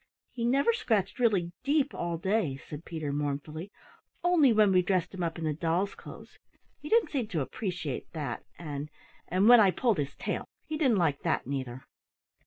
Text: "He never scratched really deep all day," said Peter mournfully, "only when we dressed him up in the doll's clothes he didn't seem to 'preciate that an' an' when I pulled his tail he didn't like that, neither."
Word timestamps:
"He 0.31 0.45
never 0.45 0.73
scratched 0.73 1.19
really 1.19 1.51
deep 1.63 1.93
all 1.93 2.17
day," 2.17 2.57
said 2.67 2.85
Peter 2.85 3.13
mournfully, 3.13 3.71
"only 4.23 4.51
when 4.51 4.71
we 4.71 4.81
dressed 4.81 5.13
him 5.13 5.21
up 5.21 5.37
in 5.37 5.43
the 5.45 5.53
doll's 5.53 5.93
clothes 5.93 6.39
he 6.79 6.89
didn't 6.89 7.11
seem 7.11 7.27
to 7.27 7.45
'preciate 7.45 8.11
that 8.13 8.43
an' 8.57 8.89
an' 9.27 9.47
when 9.47 9.59
I 9.59 9.69
pulled 9.69 9.99
his 9.99 10.15
tail 10.15 10.47
he 10.65 10.75
didn't 10.75 10.97
like 10.97 11.19
that, 11.21 11.45
neither." 11.45 11.85